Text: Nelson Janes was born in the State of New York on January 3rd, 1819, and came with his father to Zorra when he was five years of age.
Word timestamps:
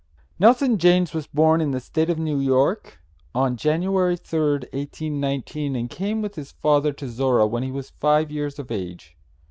Nelson 0.39 0.79
Janes 0.79 1.13
was 1.13 1.27
born 1.27 1.61
in 1.61 1.69
the 1.69 1.79
State 1.79 2.09
of 2.09 2.17
New 2.17 2.39
York 2.39 2.97
on 3.35 3.55
January 3.55 4.17
3rd, 4.17 4.63
1819, 4.73 5.75
and 5.75 5.91
came 5.91 6.23
with 6.23 6.33
his 6.33 6.51
father 6.53 6.91
to 6.93 7.07
Zorra 7.07 7.45
when 7.45 7.61
he 7.61 7.69
was 7.69 7.91
five 7.91 8.31
years 8.31 8.57
of 8.57 8.71
age. 8.71 9.15